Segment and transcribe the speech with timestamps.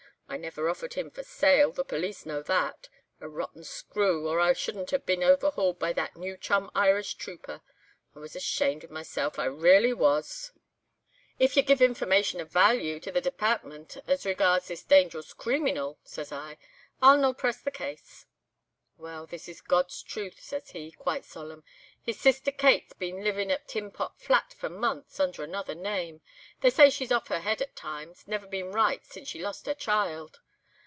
[0.27, 2.87] I never offered him for sale, the police know that.
[3.19, 7.59] A rotten screw, or I shouldn't have been overhauled by that new chum Irish trooper.
[8.15, 10.53] I was ashamed of myself, I raly was.'
[11.37, 16.31] "'If ye give information of value to the depairtment as regards this dangerous creeminal,' says
[16.31, 16.57] I,
[17.01, 18.25] 'I'll no press the case.'
[18.97, 21.63] "'Well—this is God's truth,' says he, quite solemn.
[22.03, 26.21] 'His sister Kate's been livin' at Tin Pot Flat for months, under another name.
[26.61, 29.73] They say she's off her head at times, never been right since she lost her
[29.73, 30.39] child.